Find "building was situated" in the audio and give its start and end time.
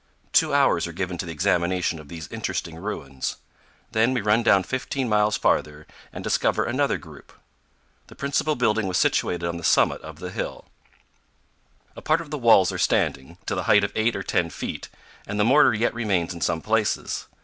8.55-9.47